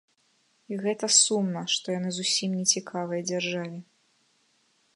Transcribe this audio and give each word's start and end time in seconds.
І 0.75 0.77
гэта 0.85 1.09
сумна, 1.23 1.61
што 1.75 1.85
яны 1.97 2.09
зусім 2.19 2.55
не 2.61 2.65
цікавыя 2.77 3.21
дзяржаве. 3.29 3.77